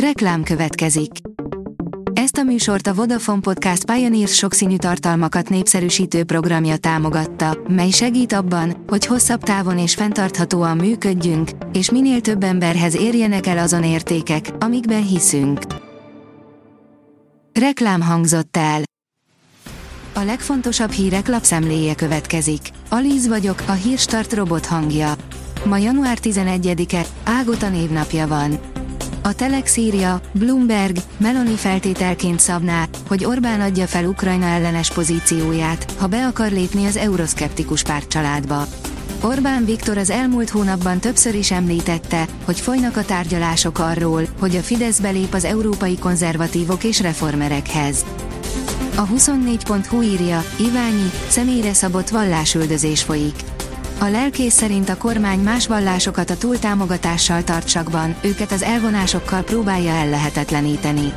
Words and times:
Reklám 0.00 0.42
következik. 0.42 1.10
Ezt 2.12 2.36
a 2.36 2.42
műsort 2.42 2.86
a 2.86 2.94
Vodafone 2.94 3.40
Podcast 3.40 3.84
Pioneers 3.84 4.34
sokszínű 4.34 4.76
tartalmakat 4.76 5.48
népszerűsítő 5.48 6.24
programja 6.24 6.76
támogatta, 6.76 7.58
mely 7.68 7.90
segít 7.90 8.32
abban, 8.32 8.84
hogy 8.86 9.06
hosszabb 9.06 9.42
távon 9.42 9.78
és 9.78 9.94
fenntarthatóan 9.94 10.76
működjünk, 10.76 11.50
és 11.72 11.90
minél 11.90 12.20
több 12.20 12.42
emberhez 12.42 12.96
érjenek 12.96 13.46
el 13.46 13.58
azon 13.58 13.84
értékek, 13.84 14.50
amikben 14.58 15.06
hiszünk. 15.06 15.60
Reklám 17.52 18.00
hangzott 18.00 18.56
el. 18.56 18.82
A 20.14 20.20
legfontosabb 20.20 20.90
hírek 20.90 21.28
lapszemléje 21.28 21.94
következik. 21.94 22.60
Alíz 22.88 23.28
vagyok, 23.28 23.62
a 23.66 23.72
hírstart 23.72 24.32
robot 24.32 24.66
hangja. 24.66 25.14
Ma 25.64 25.76
január 25.76 26.18
11-e, 26.22 27.06
Ágota 27.24 27.68
névnapja 27.68 28.26
van. 28.26 28.75
A 29.26 29.34
Telex 29.34 29.76
írja, 29.76 30.20
Bloomberg, 30.32 30.96
Meloni 31.16 31.54
feltételként 31.54 32.40
szabná, 32.40 32.88
hogy 33.08 33.24
Orbán 33.24 33.60
adja 33.60 33.86
fel 33.86 34.04
Ukrajna 34.04 34.46
ellenes 34.46 34.92
pozícióját, 34.92 35.92
ha 35.98 36.06
be 36.06 36.26
akar 36.26 36.50
lépni 36.50 36.86
az 36.86 36.96
euroszkeptikus 36.96 37.82
pártcsaládba. 37.82 38.66
Orbán 39.22 39.64
Viktor 39.64 39.98
az 39.98 40.10
elmúlt 40.10 40.50
hónapban 40.50 40.98
többször 40.98 41.34
is 41.34 41.50
említette, 41.50 42.26
hogy 42.44 42.60
folynak 42.60 42.96
a 42.96 43.04
tárgyalások 43.04 43.78
arról, 43.78 44.22
hogy 44.40 44.56
a 44.56 44.60
Fidesz 44.60 44.98
belép 44.98 45.34
az 45.34 45.44
európai 45.44 45.98
konzervatívok 45.98 46.84
és 46.84 47.00
reformerekhez. 47.00 48.04
A 48.96 49.06
24.hu 49.06 50.02
írja, 50.02 50.44
Iványi, 50.58 51.10
személyre 51.28 51.72
szabott 51.72 52.08
vallásüldözés 52.08 53.02
folyik. 53.02 53.55
A 53.98 54.04
lelkész 54.04 54.54
szerint 54.54 54.88
a 54.88 54.96
kormány 54.96 55.38
más 55.38 55.66
vallásokat 55.66 56.30
a 56.30 56.36
túltámogatással 56.36 57.44
tartsakban, 57.44 58.16
őket 58.22 58.52
az 58.52 58.62
elvonásokkal 58.62 59.42
próbálja 59.42 59.90
ellehetetleníteni. 59.90 61.12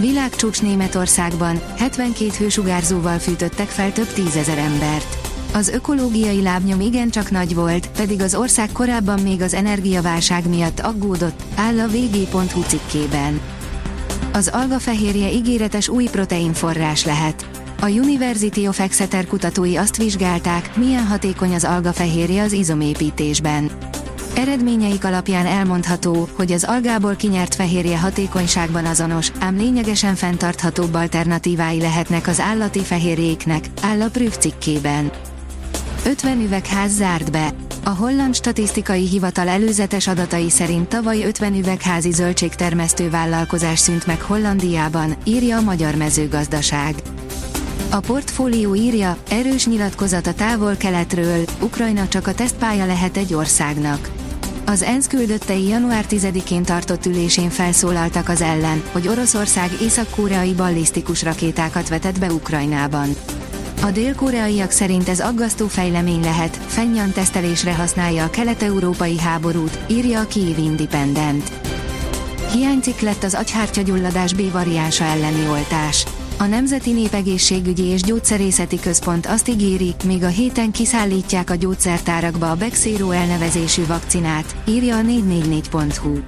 Világcsúcs 0.00 0.62
Németországban 0.62 1.60
72 1.76 2.30
hősugárzóval 2.38 3.18
fűtöttek 3.18 3.68
fel 3.68 3.92
több 3.92 4.12
tízezer 4.12 4.58
embert. 4.58 5.16
Az 5.52 5.68
ökológiai 5.68 6.42
lábnyom 6.42 6.80
igencsak 6.80 7.30
nagy 7.30 7.54
volt, 7.54 7.90
pedig 7.90 8.20
az 8.20 8.34
ország 8.34 8.72
korábban 8.72 9.20
még 9.20 9.40
az 9.40 9.54
energiaválság 9.54 10.48
miatt 10.48 10.80
aggódott, 10.80 11.42
áll 11.54 11.78
a 11.80 11.86
vg.hu 11.86 12.62
cikkében. 12.62 13.40
Az 14.32 14.50
algafehérje 14.52 15.30
ígéretes 15.30 15.88
új 15.88 16.04
proteinforrás 16.04 17.04
lehet. 17.04 17.63
A 17.84 17.88
University 17.88 18.66
of 18.66 18.80
Exeter 18.80 19.26
kutatói 19.26 19.76
azt 19.76 19.96
vizsgálták, 19.96 20.76
milyen 20.76 21.06
hatékony 21.06 21.54
az 21.54 21.64
algafehérje 21.64 22.42
az 22.42 22.52
izomépítésben. 22.52 23.70
Eredményeik 24.36 25.04
alapján 25.04 25.46
elmondható, 25.46 26.28
hogy 26.32 26.52
az 26.52 26.64
algából 26.64 27.14
kinyert 27.14 27.54
fehérje 27.54 27.98
hatékonyságban 27.98 28.84
azonos, 28.84 29.32
ám 29.38 29.56
lényegesen 29.56 30.14
fenntarthatóbb 30.14 30.94
alternatívái 30.94 31.80
lehetnek 31.80 32.26
az 32.26 32.40
állati 32.40 32.80
fehérjéknek, 32.80 33.64
áll 33.82 34.00
a 34.00 34.08
Prüf 34.08 34.36
cikkében. 34.36 35.10
50 36.06 36.40
üvegház 36.40 36.92
zárt 36.92 37.30
be. 37.30 37.50
A 37.84 37.90
holland 37.90 38.34
statisztikai 38.34 39.08
hivatal 39.08 39.48
előzetes 39.48 40.06
adatai 40.06 40.50
szerint 40.50 40.88
tavaly 40.88 41.24
50 41.24 41.54
üvegházi 41.54 42.10
zöldségtermesztő 42.10 43.10
vállalkozás 43.10 43.78
szűnt 43.78 44.06
meg 44.06 44.20
Hollandiában, 44.20 45.14
írja 45.24 45.56
a 45.56 45.62
Magyar 45.62 45.94
Mezőgazdaság. 45.94 46.94
A 47.94 48.00
portfólió 48.00 48.74
írja, 48.74 49.16
erős 49.30 49.66
nyilatkozat 49.66 50.26
a 50.26 50.34
távol-keletről, 50.34 51.44
Ukrajna 51.60 52.08
csak 52.08 52.26
a 52.26 52.34
tesztpálya 52.34 52.86
lehet 52.86 53.16
egy 53.16 53.34
országnak. 53.34 54.10
Az 54.66 54.82
ENSZ 54.82 55.06
küldöttei 55.06 55.68
január 55.68 56.04
10-én 56.08 56.62
tartott 56.62 57.06
ülésén 57.06 57.50
felszólaltak 57.50 58.28
az 58.28 58.40
ellen, 58.40 58.82
hogy 58.92 59.08
Oroszország 59.08 59.70
észak-koreai 59.82 60.52
ballisztikus 60.52 61.22
rakétákat 61.22 61.88
vetett 61.88 62.18
be 62.18 62.32
Ukrajnában. 62.32 63.08
A 63.82 63.90
dél-koreaiak 63.90 64.70
szerint 64.70 65.08
ez 65.08 65.20
aggasztó 65.20 65.66
fejlemény 65.66 66.22
lehet, 66.22 66.56
fennyan 66.66 67.12
tesztelésre 67.12 67.74
használja 67.74 68.24
a 68.24 68.30
kelet-európai 68.30 69.18
háborút, 69.18 69.78
írja 69.86 70.20
a 70.20 70.26
Kiev 70.26 70.58
Independent. 70.58 71.52
Hiányzik 72.52 73.00
lett 73.00 73.22
az 73.22 73.34
agyhártyagyulladás 73.34 74.32
B 74.32 74.52
variánsa 74.52 75.04
elleni 75.04 75.48
oltás. 75.48 76.04
A 76.38 76.44
Nemzeti 76.44 76.92
Népegészségügyi 76.92 77.82
és 77.82 78.00
Gyógyszerészeti 78.00 78.80
Központ 78.80 79.26
azt 79.26 79.48
ígéri, 79.48 79.94
még 80.04 80.22
a 80.22 80.28
héten 80.28 80.70
kiszállítják 80.70 81.50
a 81.50 81.54
gyógyszertárakba 81.54 82.50
a 82.50 82.54
Bexero 82.54 83.10
elnevezésű 83.10 83.86
vakcinát, 83.86 84.56
írja 84.68 84.96
a 84.96 85.00
444.hu. 85.00 86.18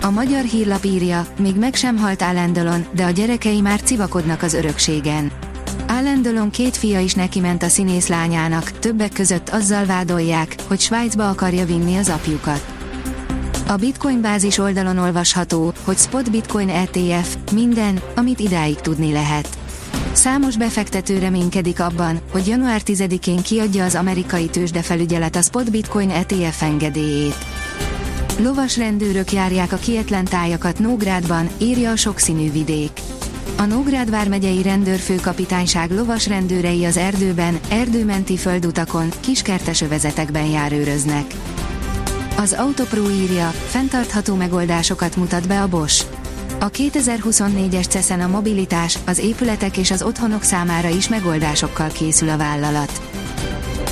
A 0.00 0.10
magyar 0.10 0.44
hírlap 0.44 0.84
írja, 0.84 1.26
még 1.38 1.56
meg 1.56 1.74
sem 1.74 1.96
halt 1.96 2.22
Alan 2.22 2.86
de 2.94 3.04
a 3.04 3.10
gyerekei 3.10 3.60
már 3.60 3.80
civakodnak 3.82 4.42
az 4.42 4.54
örökségen. 4.54 5.32
Alan 5.88 6.50
két 6.50 6.76
fia 6.76 7.00
is 7.00 7.14
neki 7.14 7.40
ment 7.40 7.62
a 7.62 7.68
színész 7.68 8.06
lányának, 8.06 8.78
többek 8.78 9.12
között 9.12 9.48
azzal 9.48 9.84
vádolják, 9.84 10.54
hogy 10.68 10.80
Svájcba 10.80 11.28
akarja 11.28 11.66
vinni 11.66 11.96
az 11.96 12.08
apjukat. 12.08 12.81
A 13.66 13.76
Bitcoin 13.76 14.20
bázis 14.20 14.58
oldalon 14.58 14.98
olvasható, 14.98 15.72
hogy 15.84 15.98
Spot 15.98 16.30
Bitcoin 16.30 16.68
ETF, 16.68 17.36
minden, 17.52 18.00
amit 18.16 18.40
idáig 18.40 18.76
tudni 18.76 19.12
lehet. 19.12 19.48
Számos 20.12 20.56
befektető 20.56 21.18
reménykedik 21.18 21.80
abban, 21.80 22.20
hogy 22.30 22.46
január 22.46 22.80
10-én 22.84 23.42
kiadja 23.42 23.84
az 23.84 23.94
amerikai 23.94 24.46
tőzsdefelügyelet 24.46 25.36
a 25.36 25.42
Spot 25.42 25.70
Bitcoin 25.70 26.10
ETF 26.10 26.62
engedélyét. 26.62 27.36
Lovas 28.38 28.76
rendőrök 28.76 29.32
járják 29.32 29.72
a 29.72 29.76
kietlen 29.76 30.24
tájakat 30.24 30.78
Nógrádban, 30.78 31.48
írja 31.58 31.90
a 31.90 31.96
sokszínű 31.96 32.50
vidék. 32.50 32.90
A 33.56 33.62
Nógrád 33.62 34.10
vármegyei 34.10 34.62
rendőrfőkapitányság 34.62 35.90
lovas 35.90 36.26
rendőrei 36.26 36.84
az 36.84 36.96
erdőben, 36.96 37.58
erdőmenti 37.70 38.36
földutakon, 38.36 39.08
kiskertes 39.20 39.80
övezetekben 39.80 40.46
járőröznek. 40.46 41.24
Az 42.36 42.52
Autopro 42.52 43.10
írja, 43.10 43.48
fenntartható 43.48 44.34
megoldásokat 44.34 45.16
mutat 45.16 45.48
be 45.48 45.60
a 45.60 45.68
Bosch. 45.68 46.06
A 46.60 46.70
2024-es 46.70 47.88
CESZEN 47.88 48.20
a 48.20 48.26
mobilitás, 48.26 48.98
az 49.06 49.18
épületek 49.18 49.76
és 49.76 49.90
az 49.90 50.02
otthonok 50.02 50.42
számára 50.42 50.88
is 50.88 51.08
megoldásokkal 51.08 51.88
készül 51.88 52.28
a 52.28 52.36
vállalat. 52.36 53.00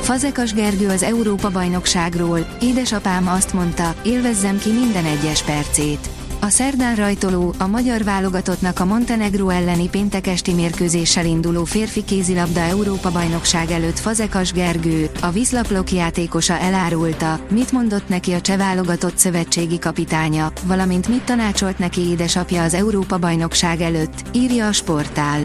Fazekas 0.00 0.52
Gergő 0.52 0.88
az 0.88 1.02
Európa-bajnokságról, 1.02 2.56
édesapám 2.60 3.28
azt 3.28 3.52
mondta, 3.52 3.94
élvezzem 4.02 4.58
ki 4.58 4.70
minden 4.70 5.04
egyes 5.04 5.42
percét. 5.42 6.15
A 6.46 6.50
szerdán 6.50 6.94
rajtoló, 6.94 7.54
a 7.58 7.66
magyar 7.66 8.04
válogatottnak 8.04 8.80
a 8.80 8.84
Montenegro 8.84 9.48
elleni 9.48 9.88
péntekesti 9.88 10.52
mérkőzéssel 10.52 11.26
induló 11.26 11.64
férfi 11.64 12.04
kézilabda 12.04 12.60
Európa-bajnokság 12.60 13.70
előtt 13.70 13.98
Fazekas 13.98 14.52
Gergő, 14.52 15.10
a 15.20 15.30
vízlaplok 15.30 15.92
játékosa 15.92 16.58
elárulta, 16.58 17.40
mit 17.50 17.72
mondott 17.72 18.08
neki 18.08 18.32
a 18.32 18.40
cseh 18.40 18.56
válogatott 18.56 19.18
szövetségi 19.18 19.78
kapitánya, 19.78 20.52
valamint 20.64 21.08
mit 21.08 21.24
tanácsolt 21.24 21.78
neki 21.78 22.00
édesapja 22.00 22.62
az 22.62 22.74
Európa-bajnokság 22.74 23.80
előtt, 23.80 24.24
írja 24.32 24.66
a 24.66 24.72
sportál. 24.72 25.44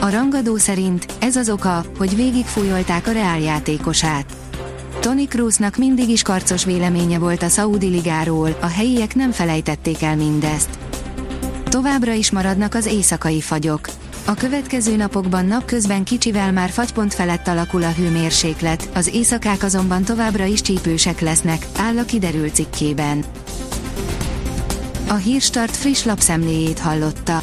A 0.00 0.10
rangadó 0.10 0.56
szerint 0.56 1.06
ez 1.20 1.36
az 1.36 1.50
oka, 1.50 1.84
hogy 1.98 2.16
végigfújolták 2.16 3.06
a 3.06 3.12
reáljátékosát. 3.12 4.39
Tony 4.98 5.28
Kroosnak 5.28 5.76
mindig 5.76 6.08
is 6.08 6.22
karcos 6.22 6.64
véleménye 6.64 7.18
volt 7.18 7.42
a 7.42 7.48
Saudi 7.48 7.86
Ligáról, 7.86 8.56
a 8.60 8.66
helyiek 8.66 9.14
nem 9.14 9.30
felejtették 9.30 10.02
el 10.02 10.16
mindezt. 10.16 10.68
Továbbra 11.64 12.12
is 12.12 12.30
maradnak 12.30 12.74
az 12.74 12.86
éjszakai 12.86 13.40
fagyok. 13.40 13.88
A 14.24 14.34
következő 14.34 14.96
napokban 14.96 15.46
napközben 15.46 16.04
kicsivel 16.04 16.52
már 16.52 16.70
fagypont 16.70 17.14
felett 17.14 17.48
alakul 17.48 17.82
a 17.82 17.92
hőmérséklet, 17.92 18.88
az 18.94 19.10
éjszakák 19.14 19.62
azonban 19.62 20.04
továbbra 20.04 20.44
is 20.44 20.60
csípősek 20.60 21.20
lesznek, 21.20 21.66
áll 21.76 21.98
a 21.98 22.04
kiderült 22.04 22.54
cikkében. 22.54 23.24
A 25.08 25.14
Hírstart 25.14 25.76
friss 25.76 26.04
lapszemléjét 26.04 26.78
hallotta. 26.78 27.42